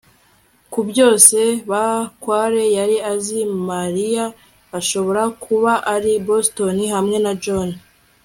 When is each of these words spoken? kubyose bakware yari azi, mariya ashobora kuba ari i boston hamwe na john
kubyose 0.73 1.39
bakware 1.71 2.63
yari 2.77 2.97
azi, 3.13 3.39
mariya 3.69 4.25
ashobora 4.79 5.23
kuba 5.43 5.71
ari 5.93 6.09
i 6.15 6.21
boston 6.27 6.77
hamwe 6.95 7.17
na 7.25 7.33
john 7.43 7.69